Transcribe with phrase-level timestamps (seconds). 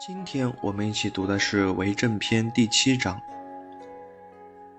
[0.00, 3.20] 今天我们一起读的是《为政篇》第七章。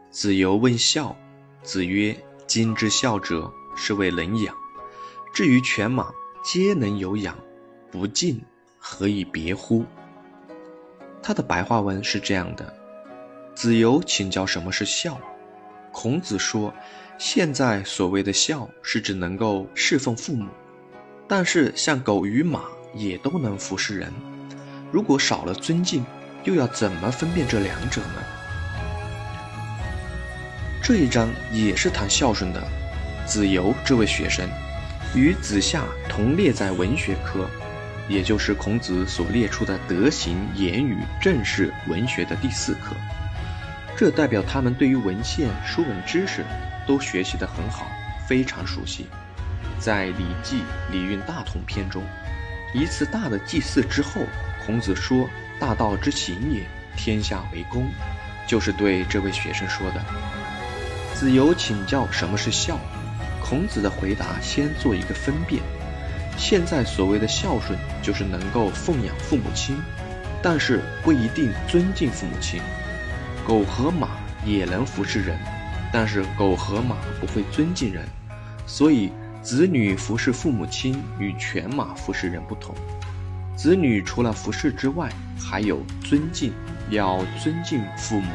[0.10, 1.14] 子游问孝，
[1.61, 2.16] 子曰
[2.48, 4.55] ：“今之孝者，是谓能养。
[5.33, 6.09] 至于犬马，
[6.42, 7.37] 皆能有养，
[7.92, 8.41] 不敬，
[8.77, 9.86] 何以别乎？”
[11.21, 12.73] 他的白话文是这样的：
[13.54, 15.20] 子游请教什么是孝，
[15.91, 16.73] 孔子说，
[17.17, 20.47] 现在所谓的孝，是指能够侍奉父母，
[21.27, 22.63] 但是像狗与马
[22.95, 24.13] 也都能服侍人。
[24.91, 26.05] 如果少了尊敬，
[26.43, 28.23] 又要怎么分辨这两者呢？
[30.81, 32.61] 这一章也是谈孝顺的。
[33.25, 34.49] 子游这位学生，
[35.13, 37.47] 与子夏同列在文学科，
[38.07, 42.95] 也就是孔子所列出的德行、言语、政事、文学的第四科。
[43.95, 46.44] 这代表他们对于文献、书本知识
[46.88, 47.85] 都学习得很好，
[48.27, 49.05] 非常熟悉。
[49.77, 50.61] 在《礼记·
[50.91, 52.02] 礼运大同篇》中，
[52.73, 54.22] 一次大的祭祀之后。
[54.66, 55.28] 孔子说
[55.59, 56.62] ：“大道之行也，
[56.95, 57.89] 天下为公。”
[58.45, 60.06] 就是对这位学生说的。
[61.16, 62.78] 子游请教什么是孝，
[63.42, 65.64] 孔子的回答先做一个分辨。
[66.38, 69.76] 现在所谓的孝顺，就是能够奉养父母亲，
[70.42, 72.61] 但是不一定尊敬父母亲。
[73.48, 74.09] 狗和马
[74.45, 75.39] 也能服侍人，
[75.92, 78.06] 但是狗和马不会尊敬人，
[78.67, 79.11] 所以
[79.50, 82.75] 子女服侍父母亲与犬马服侍人不同。
[83.55, 86.53] 子女除了服侍之外，还有尊敬，
[86.92, 88.30] 要尊敬父母，